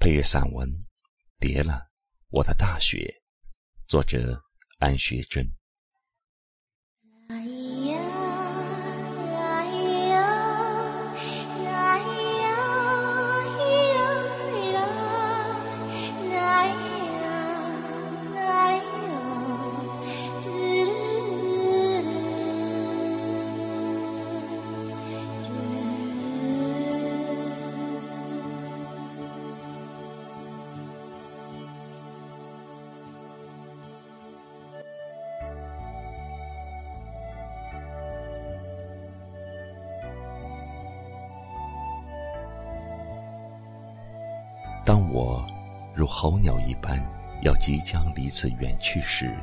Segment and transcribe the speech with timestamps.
[0.00, 0.66] 配乐散文
[1.38, 1.90] 《别了，
[2.30, 2.96] 我的大学》，
[3.86, 4.42] 作者
[4.78, 5.44] 安学珍。
[44.84, 45.44] 当我
[45.94, 47.00] 如候鸟一般
[47.42, 49.36] 要即将离此远去时，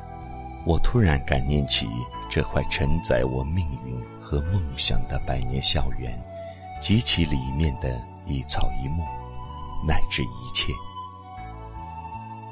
[0.66, 1.88] 我突然感念起
[2.30, 6.20] 这块承载我命运和梦想的百年校园，
[6.82, 9.04] 及其里面的一草一木，
[9.88, 10.74] 乃至一切。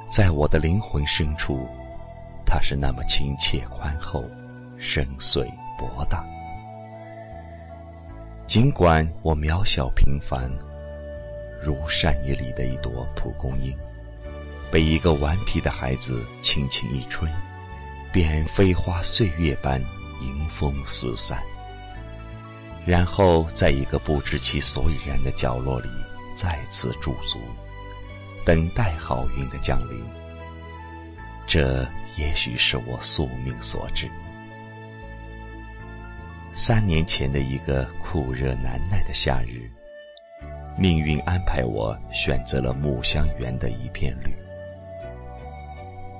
[0.10, 1.68] 在我的灵魂深处，
[2.46, 4.24] 它是那么亲切、宽厚、
[4.78, 6.24] 深邃、博大。
[8.48, 10.50] 尽管我渺小平凡。
[11.64, 13.76] 如山野里的一朵蒲公英，
[14.72, 17.28] 被一个顽皮的孩子轻轻一吹，
[18.12, 19.82] 便飞花岁月般
[20.22, 21.42] 迎风四散。
[22.86, 25.90] 然后，在一个不知其所以然的角落里
[26.36, 27.40] 再次驻足，
[28.46, 30.04] 等待好运的降临。
[31.48, 34.10] 这也许是我宿命所致。
[36.54, 39.70] 三年前的一个酷热难耐的夏日。
[40.78, 44.36] 命运安排我选择了木香园的一片绿。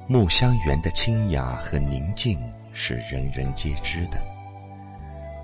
[0.08, 2.42] 木香园的清雅和宁静
[2.74, 4.18] 是人人皆知的。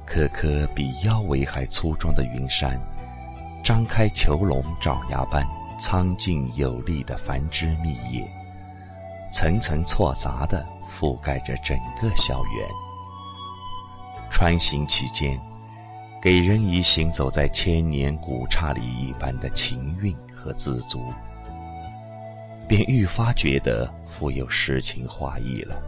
[0.05, 2.79] 颗颗比腰围还粗壮的云杉，
[3.63, 5.45] 张开囚笼爪牙般
[5.79, 8.25] 苍劲有力的繁枝密叶，
[9.31, 12.67] 层层错杂地覆盖着整个校园。
[14.29, 15.37] 穿行其间。
[16.21, 21.11] 给人以行走在千年古刹里一般的情韵和自足，
[22.67, 25.81] 便愈发觉得富有诗情画意了。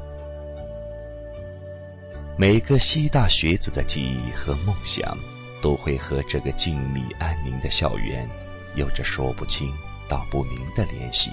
[2.36, 5.16] 每个西大学子的记忆和梦想，
[5.62, 8.28] 都会和这个静谧安宁的校园，
[8.74, 9.72] 有着说不清
[10.10, 11.32] 道不明的联系。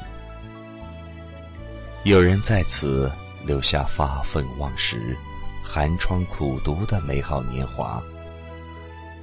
[2.05, 3.11] 有人在此
[3.47, 5.17] 留下发愤忘食、
[5.65, 8.03] 寒窗苦读的美好年华。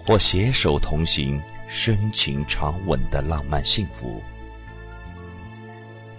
[0.08, 4.24] 或携手同行、深情长吻的浪漫幸福，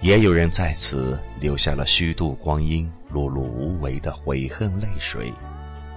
[0.02, 5.32] 也有人在此留下了虚度光阴、碌碌无为的悔恨泪水，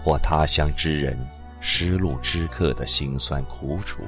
[0.01, 1.19] 或他乡之人
[1.59, 4.01] 失路之客的辛酸苦楚。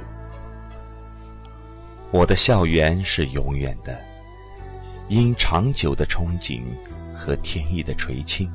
[2.09, 3.99] 我的校园是永远的，
[5.09, 6.61] 因长久的憧憬
[7.13, 8.49] 和天意的垂青，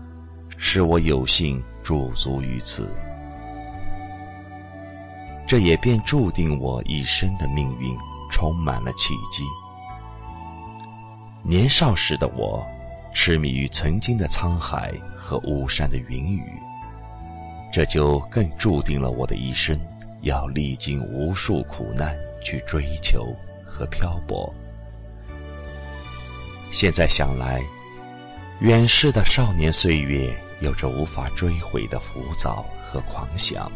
[0.57, 2.89] 使我有幸驻足于此。
[5.49, 7.97] 这也便注定我一生的命运
[8.31, 9.45] 充满了契机。
[11.43, 12.63] 年少时的我，
[13.15, 16.53] 痴迷于曾经的沧海和巫山的云雨，
[17.73, 19.81] 这就更注定了我的一生
[20.21, 23.35] 要历经无数苦难去追求
[23.65, 24.53] 和漂泊。
[26.71, 27.63] 现在想来，
[28.61, 30.31] 远逝的少年岁月
[30.61, 33.73] 有着无法追回的浮躁和狂想。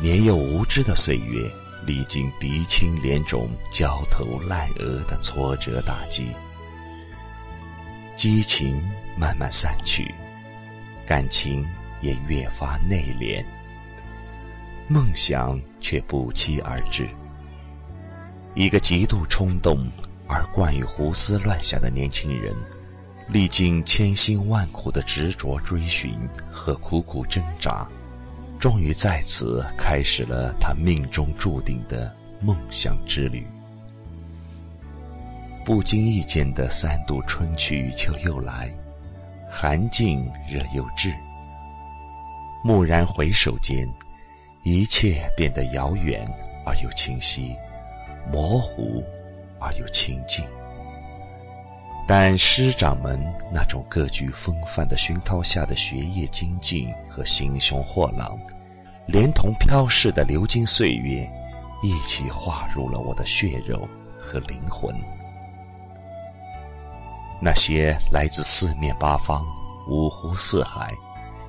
[0.00, 1.50] 年幼无知的岁月，
[1.84, 6.28] 历经鼻青脸肿、焦头烂额的挫折打击，
[8.14, 8.80] 激情
[9.16, 10.14] 慢慢散去，
[11.04, 11.66] 感情
[12.00, 13.44] 也越发内敛，
[14.86, 17.08] 梦想却不期而至。
[18.54, 19.84] 一个极度冲动
[20.28, 22.54] 而惯于胡思乱想的年轻人，
[23.26, 26.16] 历经千辛万苦的执着追寻
[26.52, 27.88] 和苦苦挣扎。
[28.58, 33.46] 终于在此开始了他命中注定的梦想之旅。
[35.64, 38.72] 不经意间的三度春去秋又来，
[39.50, 41.14] 寒尽热又至。
[42.64, 43.88] 蓦然回首间，
[44.64, 46.24] 一切变得遥远
[46.66, 47.54] 而又清晰，
[48.32, 49.04] 模糊
[49.60, 50.44] 而又清净。
[52.08, 53.22] 但师长们
[53.52, 58.34] 那种各具风范的熏陶下的学业精进和心胸豁朗，
[59.06, 61.30] 连同飘逝的流金岁月，
[61.82, 63.86] 一起化入了我的血肉
[64.18, 64.90] 和灵魂。
[67.42, 69.44] 那些来自四面八方、
[69.86, 70.90] 五湖四海，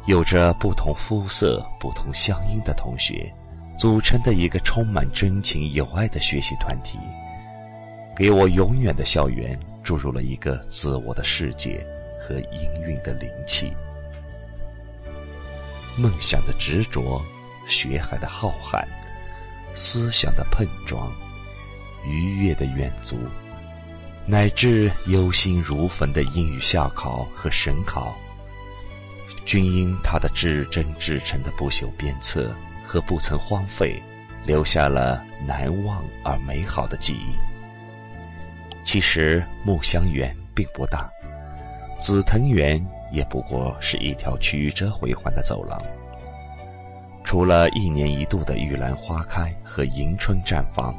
[0.07, 3.33] 有着不同肤色、不同乡音的同学，
[3.77, 6.99] 组成的一个充满真情友爱的学习团体。
[8.13, 9.57] 给我永远的校园
[9.89, 11.83] 注入了一个自我的世界
[12.21, 13.73] 和氤氲的灵气。
[15.97, 17.19] 梦想的执着，
[17.67, 18.85] 学海的浩瀚，
[19.73, 21.11] 思想的碰撞，
[22.05, 23.17] 愉悦的远足，
[24.27, 28.15] 乃至忧心如焚的英语校考和省考，
[29.43, 33.99] 均因他的至真至诚的不朽鞭策和不曾荒废，
[34.45, 37.48] 留下了难忘而美好的记忆。
[38.91, 41.07] 其实木香园并不大，
[41.99, 42.83] 紫藤园。
[43.11, 45.79] 也不过是一条曲折回环的走廊，
[47.23, 50.95] 除了一年一度的玉兰花开和迎春绽放，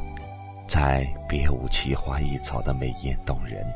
[0.69, 3.67] 再别无奇花异草的美艳动人。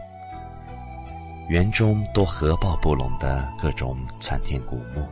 [1.48, 5.04] 园中多合抱不拢的各种参天古木，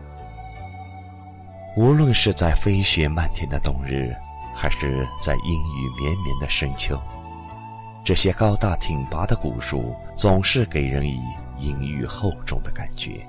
[1.76, 4.14] 无论是在飞雪漫天的冬日，
[4.54, 6.96] 还是在阴雨绵绵的深秋，
[8.04, 11.20] 这些高大挺拔的古树总是给人以。
[11.58, 13.24] 阴郁厚重的感觉，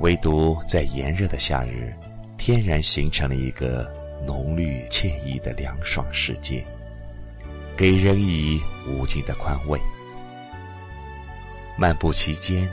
[0.00, 1.94] 唯独在炎热的夏日，
[2.36, 3.90] 天然形成了一个
[4.26, 6.62] 浓绿惬意的凉爽世界，
[7.74, 9.80] 给人以无尽的宽慰。
[11.78, 12.68] 漫步其间，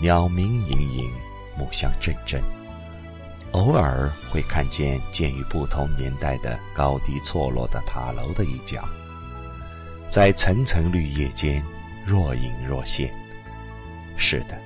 [0.00, 1.08] 鸟鸣盈盈，
[1.56, 2.42] 木香阵阵，
[3.52, 8.82] 偶尔会看见建于不同年代的高低错落的塔楼的一角，
[10.10, 11.62] 在层层绿叶间
[12.04, 13.08] 若隐若现。
[14.16, 14.58] 是的，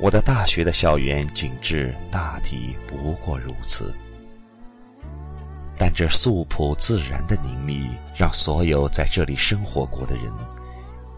[0.00, 3.94] 我的大学的校园景致大体不过如此。
[5.78, 10.24] 但这素朴自然的宁谧，让所有在这里生活过的人，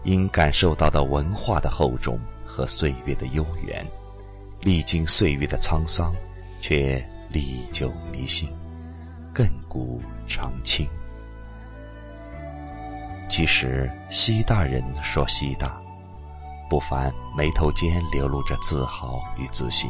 [0.03, 3.85] 因感受到的文化的厚重和岁月的悠远，
[4.61, 6.15] 历经岁月的沧桑，
[6.61, 8.49] 却历久弥新，
[9.33, 10.87] 亘古长青。
[13.29, 15.79] 其实，西大人说西大。
[16.69, 19.89] 不凡眉头间流露着自豪与自信，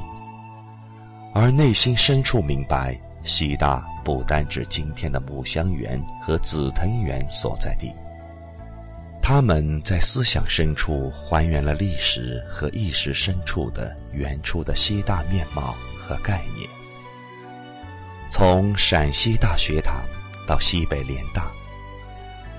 [1.33, 7.91] 而内心深处明白，西大不单指今天的木香园和紫藤园所在地，
[9.23, 16.69] 他们在思想深处还原了历史和意识深处的原初的西大面貌和概念。
[18.29, 20.03] 从陕西大学堂
[20.45, 21.51] 到西北联大，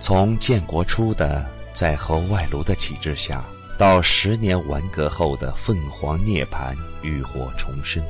[0.01, 3.45] 从建国初的在侯外庐的旗帜下。
[3.79, 8.05] 到十年文革后的凤凰涅槃、浴火重生，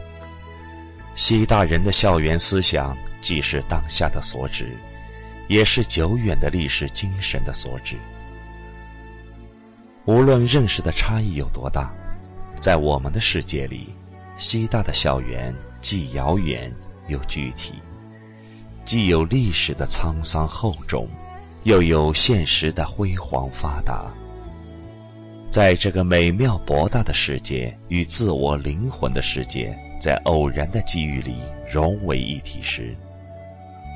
[1.14, 4.75] 西大人的校园思想既是当下的所指，
[5.46, 7.96] 也是久远的历史精神的所指。
[10.06, 11.93] 无论认识的差异有多大，
[12.58, 13.94] 在我们的世界里，
[14.38, 16.75] 西大的校园既遥远
[17.08, 17.75] 又具体，
[18.87, 21.06] 既有历史的沧桑厚重，
[21.64, 24.10] 又有现实的辉煌发达。
[25.50, 32.94] 在这个美妙博大的世界与自我灵魂的世界在偶然的机遇里融为一体时，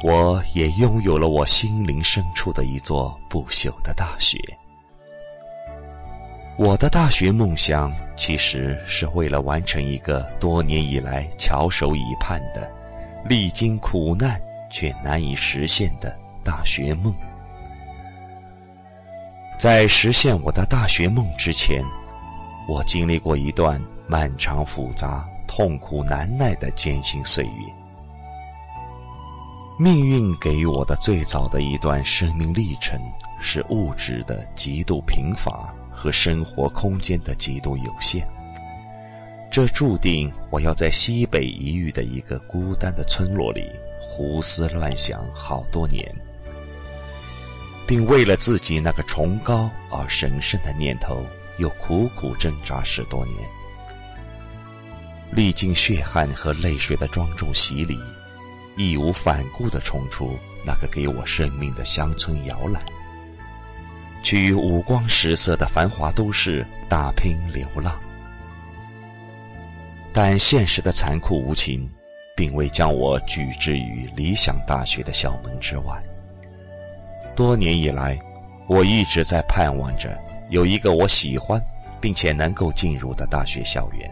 [0.03, 4.39] 我也拥有了我心灵深处的一座不朽的大学。
[6.59, 12.71] 我的大学梦想其实是为了完成一个多年以来翘首以盼的、
[13.29, 17.15] 历经苦难却难以实现的大学梦。
[19.63, 21.85] 在实现我的大学梦之前，
[22.67, 27.73] 我经历过一段漫长、复杂、痛苦难耐的艰辛岁月。
[29.79, 33.01] 命运给予我的最早的一段生命历程，
[33.41, 38.27] 是物质的极度贫乏和生活空间的极度有限。
[39.49, 46.05] 这注定我要在西北一隅的一个孤单的村落里胡思乱想好多年。
[47.93, 51.27] 并为了自己那个崇高而神圣的念头，
[51.59, 53.37] 又苦苦挣扎十多年，
[55.31, 57.99] 历经血汗和泪水的庄重洗礼，
[58.79, 62.83] 义无反顾地冲出那个给我生命的乡村摇篮，
[64.23, 68.01] 去五光十色的繁华都市打拼流浪。
[70.15, 71.87] 但现实的残酷无情，
[72.35, 76.03] 并未将我拒之于理想大学的校门之外。
[77.35, 78.19] 多年以来，
[78.67, 80.19] 我一直在盼望着
[80.51, 81.61] 有一个我喜欢
[82.01, 84.11] 并且能够进入的大学校园。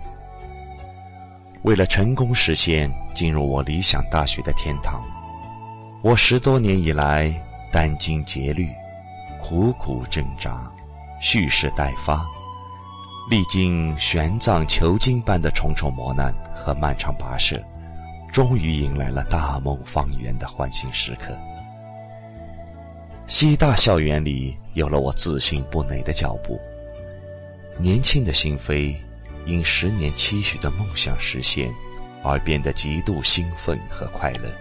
[1.63, 5.03] 为了成功实现进入我理想大学的天堂，
[6.03, 7.31] 我十多年以来
[7.71, 8.71] 殚精竭虑、
[9.43, 10.71] 苦苦挣扎、
[11.21, 12.27] 蓄势待发，
[13.29, 17.63] 历经玄奘求经般的重重磨难和漫长跋涉，
[18.33, 21.37] 终于迎来了大梦方圆的欢欣时刻。
[23.31, 26.61] 西大校园里有了我自信不馁的脚步，
[27.79, 28.97] 年轻的心扉
[29.47, 31.73] 因十年期许的梦想实现
[32.25, 34.53] 而变得极度兴奋和快乐。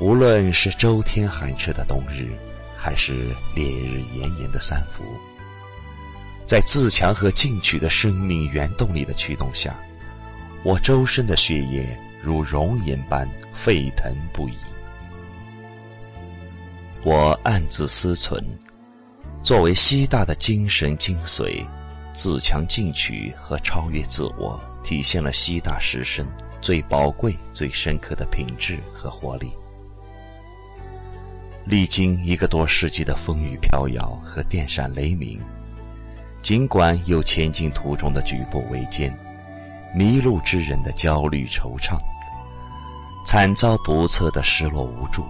[0.00, 2.28] 无论是周天寒彻的冬日，
[2.76, 3.14] 还是
[3.54, 5.02] 烈日炎炎的三伏，
[6.44, 9.74] 在自强和进取的生命原动力的驱动下，
[10.62, 14.58] 我周身的血液如熔岩般沸腾不已。
[17.04, 18.42] 我暗自思忖，
[19.44, 21.64] 作为西大的精神精髓，
[22.12, 26.26] 自强进取和超越自我，体现了西大师生
[26.60, 29.52] 最宝贵、最深刻的品质和活力。
[31.64, 35.40] 历经一个多世纪的风雨飘摇和电闪雷鸣，
[36.42, 39.16] 尽管有前进途中的举步维艰，
[39.94, 41.96] 迷路之人的焦虑惆怅，
[43.24, 45.24] 惨遭不测的失落无助，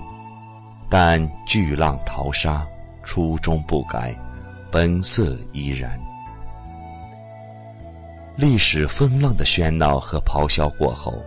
[0.91, 2.67] 但巨浪淘沙，
[3.03, 4.19] 初衷不改，
[4.71, 6.01] 本色依然。
[8.37, 11.23] 历史风浪的喧闹和咆哮过后，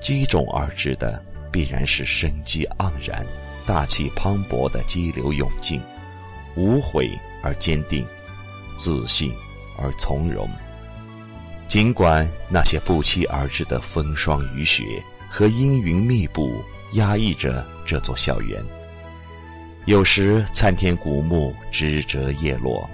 [0.00, 3.26] 击踵而至的必然是生机盎然。
[3.66, 5.80] 大气磅礴的激流勇进，
[6.54, 7.10] 无悔
[7.42, 8.06] 而坚定，
[8.76, 9.32] 自信
[9.78, 10.48] 而从容。
[11.66, 18.62] 尽管那些不期而至的风霜雨雪和阴云密布压抑着这座校园，
[19.86, 22.88] 有时参天古木枝折叶落，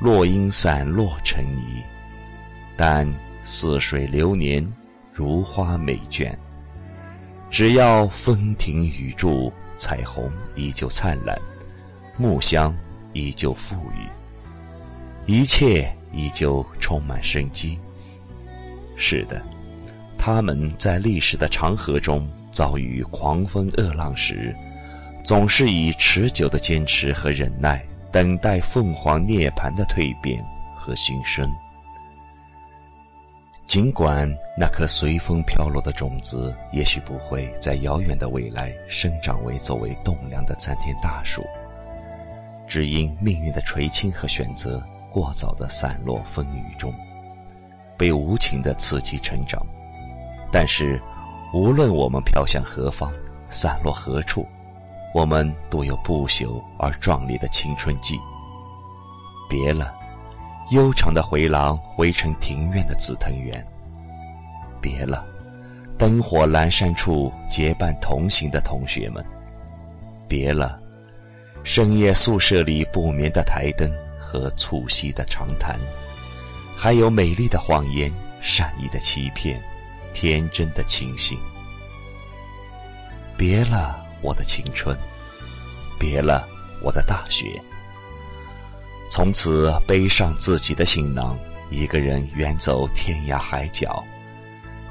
[0.00, 1.82] 落英散落成泥，
[2.76, 3.06] 但
[3.44, 4.66] 似水流年，
[5.12, 6.32] 如花美眷。
[7.50, 9.52] 只要风停雨住。
[9.82, 11.40] 彩虹依旧灿烂，
[12.18, 12.76] 木香
[13.14, 14.04] 依旧馥郁，
[15.24, 17.78] 一切依旧充满生机。
[18.94, 19.42] 是的，
[20.18, 24.54] 他们在历史的长河中遭遇狂风恶浪时，
[25.22, 30.44] 总是以持久的坚持和忍耐，等待凤凰涅槃的蜕变
[30.76, 31.48] 和新生。
[33.66, 41.44] 尽管那颗随风飘落的种子，也许不会在遥远的未来生长为作为栋梁的参天大树，
[42.66, 46.92] 只因命运的垂青和选择过早的散落风雨中，
[47.96, 49.64] 被无情的刺激成长。
[50.50, 51.00] 但是，
[51.52, 53.12] 无论我们飘向何方，
[53.50, 54.44] 散落何处，
[55.14, 58.18] 我们都有不朽而壮丽的青春季。
[59.48, 59.94] 别了。
[60.70, 63.66] 悠长的回廊围成庭院的紫藤园。
[64.80, 65.26] 别了，
[65.98, 69.24] 灯火阑珊处结伴同行的同学们。
[70.28, 70.80] 别了，
[71.64, 75.76] 深夜宿舍里不眠的台灯和促膝的长谈，
[76.76, 79.60] 还有美丽的谎言、善意的欺骗、
[80.14, 81.36] 天真的清醒。
[83.36, 84.96] 别了，我的青春。
[85.98, 86.48] 别了，
[86.82, 87.60] 我的大学。
[89.10, 94.04] 从此背上自己的行囊，一个人远走天涯海角，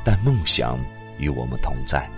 [0.04, 0.80] 但梦想
[1.18, 2.10] 与我们同在。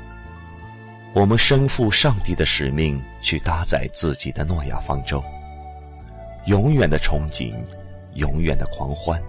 [1.14, 5.24] 我们身负上帝的使命，去搭载自己的诺亚方舟。
[6.46, 7.54] 永远的憧憬，
[8.16, 9.22] 永远的狂欢，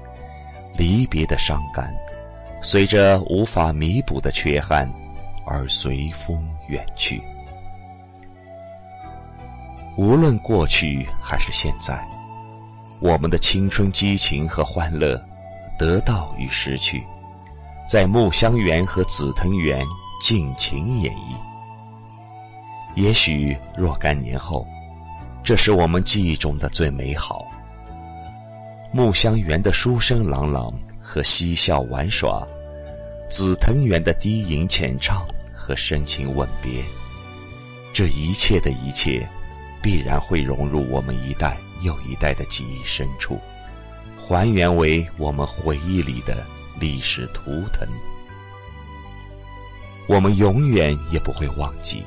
[0.78, 1.94] 离别的伤感，
[2.62, 4.90] 随着无法弥补的缺憾
[5.44, 7.22] 而随风远去。
[10.02, 12.04] 无论过去还是现在。
[12.98, 15.16] 我们的青春激情和欢乐，
[15.78, 17.06] 得到与失去，
[17.88, 19.86] 在木香园和紫藤园
[20.20, 21.36] 尽情演绎。
[22.96, 24.66] 也许若干年后，
[25.40, 27.46] 这是我们记忆中的最美好。
[28.90, 32.44] 木香园的书声朗朗和嬉笑玩耍，
[33.30, 36.82] 紫藤园的低吟浅唱和深情吻别，
[37.94, 39.24] 这一切的一切，
[39.82, 41.58] 必然会融入我们一代。
[41.82, 43.40] 又一代的记忆深处，
[44.16, 46.46] 还原为我们回忆里的
[46.78, 47.84] 历史图腾。
[50.06, 52.04] 我们永远也不会忘记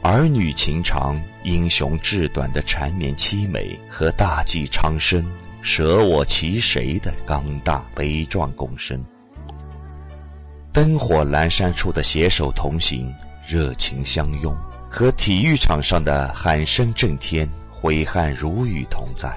[0.00, 5.22] 儿女情长、英雄志短的缠绵凄美和大计长生、
[5.60, 9.04] 舍我其谁的刚大悲壮共生。
[10.72, 13.14] 灯火阑珊处的携手同行、
[13.46, 14.56] 热情相拥，
[14.94, 17.48] 和体育场上的喊声震天。
[17.72, 19.36] 挥汗如雨同在，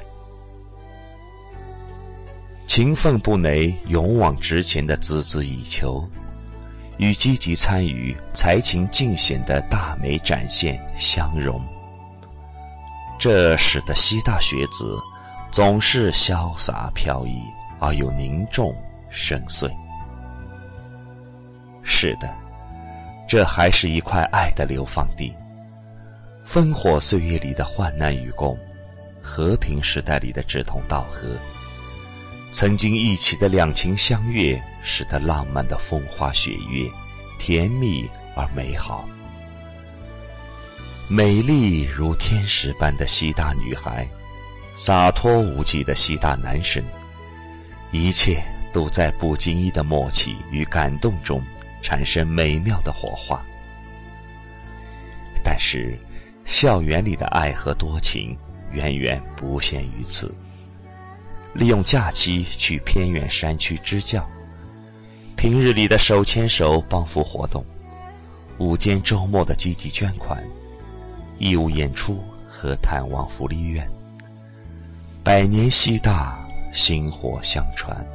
[2.66, 6.08] 勤奋不馁、勇往直前的孜孜以求，
[6.98, 11.62] 与积极参与、才情尽显的大美展现相融，
[13.20, 14.98] 这使得西大学子
[15.52, 17.42] 总是潇洒飘逸
[17.80, 18.74] 而又凝重
[19.10, 19.70] 深邃。
[21.84, 22.34] 是的，
[23.28, 25.36] 这还是一块爱的流放地。
[26.50, 28.58] 烽火岁月里的患难与共，
[29.22, 31.36] 和平时代里的志同道合，
[32.54, 36.90] 曾经一起的两情相悦，使得浪漫的风花雪月，
[37.38, 39.06] 甜蜜而美好。
[41.10, 44.08] 美丽如天使般的西大女孩，
[44.74, 46.82] 洒脱无忌的西大男神，
[47.92, 51.44] 一切都在不经意的默契与感动中
[51.82, 53.46] 产生美妙的火花。
[55.44, 56.00] 但是。
[56.48, 58.36] 校园里的爱和多情，
[58.72, 60.34] 远远不限于此。
[61.54, 64.26] 利用假期去偏远山区支教，
[65.36, 67.64] 平日里的手牵手帮扶活动，
[68.60, 70.42] 午间周末的积极捐款，
[71.38, 73.88] 义务演出和探望福利院。
[75.24, 78.06] 百年西大，薪火相传，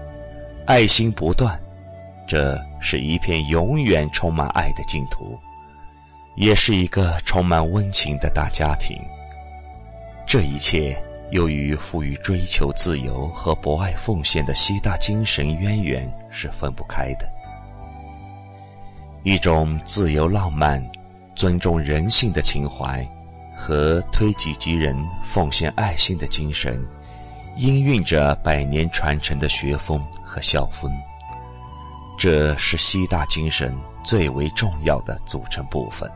[0.67, 1.61] 爱心不断，
[2.27, 5.39] 这是一片永远充满爱的净土。
[6.35, 8.97] 也是一个充满温情的大家庭。
[10.27, 10.97] 这一切
[11.31, 17.29] 又与赋予追求自由和博爱奉献的西大精神渊源是分不开的。
[19.23, 20.83] 一种自由浪漫、
[21.35, 23.07] 尊重人性的情怀，
[23.57, 26.85] 和推己及人、奉献爱心的精神，
[27.57, 30.91] 氤氲着百年传承的学风和校风。
[32.19, 36.11] 这是西大精神最为重要的组成部分。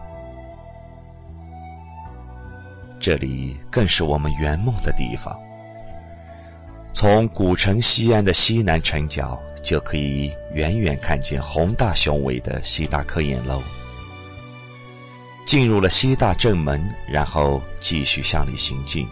[2.99, 5.39] 这里更是我们圆梦的地方。
[6.93, 13.63] 从古城西安的西南城角，就可以远远看见宏大雄伟的西大科研楼。
[15.45, 19.07] 进入了西大正门，然后继续向里行进，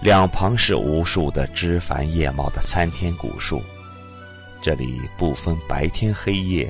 [0.00, 3.62] 两旁是无数的枝繁叶茂的参天古树。
[4.62, 6.68] 这里不分白天黑夜，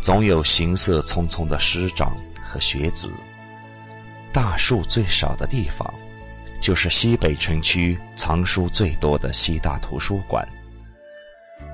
[0.00, 3.10] 总有行色匆匆的师长和学子。
[4.36, 5.90] 大树最少的地方，
[6.60, 10.46] 就是西北城区藏书最多的西大图书馆。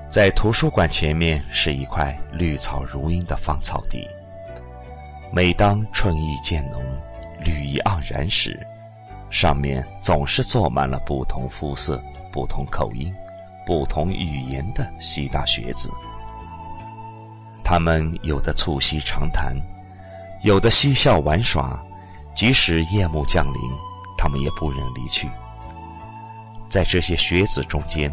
[0.09, 4.07] 在图书馆前面是一块绿草如茵的芳草地。
[5.29, 6.81] 每当春意渐浓、
[7.43, 8.57] 绿意盎然时，
[9.29, 13.13] 上面总是坐满了不同肤色、不同口音、
[13.65, 15.91] 不同语言的西大学子。
[17.61, 19.53] 他们有的促膝长谈，
[20.43, 21.77] 有的嬉笑玩耍。
[22.35, 23.61] 即使夜幕降临，
[24.17, 25.29] 他们也不忍离去。
[26.67, 28.11] 在这些学子中间，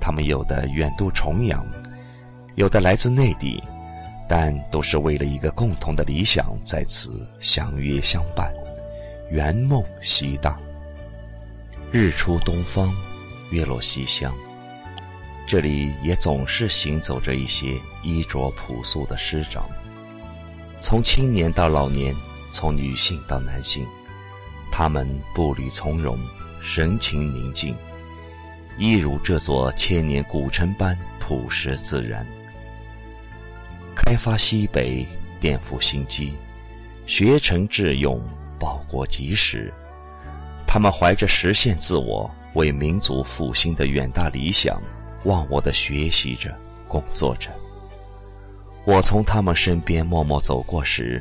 [0.00, 1.64] 他们有的远渡重洋，
[2.54, 3.62] 有的来自内地，
[4.26, 8.50] 但都是为了一个共同的理想，在此相约相伴，
[9.30, 10.58] 圆梦西大。
[11.92, 12.92] 日出东方，
[13.50, 14.34] 月落西乡，
[15.46, 19.68] 这里也总是行走着一些衣着朴素的师长，
[20.80, 22.14] 从青年到老年。
[22.54, 23.84] 从女性到男性，
[24.70, 26.16] 他们步履从容，
[26.62, 27.74] 神情宁静，
[28.78, 32.24] 一如这座千年古城般朴实自然。
[33.96, 35.04] 开发西北，
[35.40, 36.34] 颠覆新机，
[37.06, 38.22] 学成致用，
[38.56, 39.74] 报国及时。
[40.64, 44.80] 他们怀着实现自我、为民族复兴的远大理想，
[45.24, 47.50] 忘我的学习着，工作着。
[48.84, 51.20] 我从他们身边默默走过时。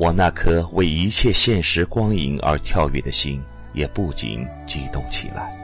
[0.00, 3.38] 我那颗为一切现实光影而跳跃的心，
[3.74, 5.54] 也不禁激动起来。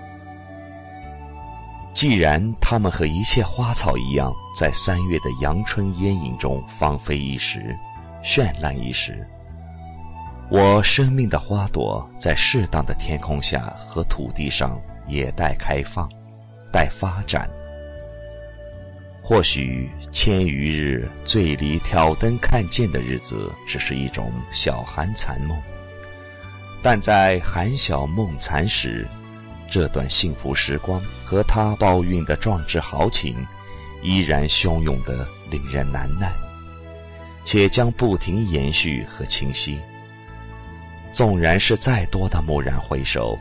[1.95, 7.75] 既然他们和一切花草一样，在三月的阳春烟影中芳菲一时，
[8.23, 9.27] 绚烂一时，
[10.51, 16.07] 我生命的花朵在适当的天空下和土地上也待开放，
[16.71, 17.49] 待发展。
[19.29, 25.61] 或许千余日醉里挑灯看剑的日子，只是一种小寒残梦。
[26.81, 29.05] 但在寒晓梦残时，
[29.69, 33.45] 这段幸福时光和他抱孕的壮志豪情，
[34.01, 36.31] 依然汹涌的令人难耐，
[37.43, 39.81] 且将不停延续和清晰。
[41.11, 43.37] 纵然是再多的蓦然回首，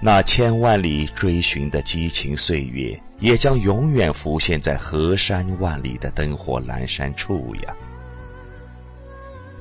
[0.00, 3.00] 那千万里追寻的激情岁月。
[3.24, 7.74] 也将永远浮现在河山万里的灯火阑珊处呀！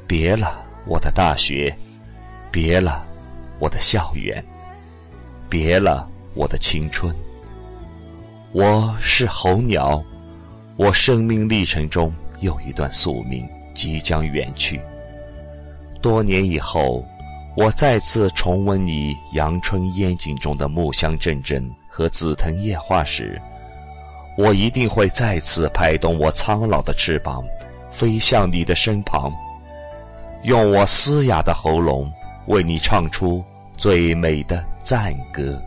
[0.06, 1.74] 别了，我的大学；
[2.52, 3.02] 别了，
[3.60, 4.44] 我的校园；
[5.50, 7.16] 别了，我的青春。
[8.52, 10.04] 我是候鸟，
[10.76, 14.82] 我生命历程中又一段宿命即将远去。
[16.02, 17.02] 多年以后，
[17.56, 21.74] 我再次重温你阳春烟景中的木香阵阵。
[21.96, 23.40] 和紫藤叶化时，
[24.36, 27.44] 我一定会再次拍动我苍老的翅膀，
[27.92, 29.32] 飞向你的身旁，
[30.44, 32.12] 用我嘶哑的喉咙
[32.48, 33.44] 为你唱出
[33.78, 35.62] 最美的赞歌。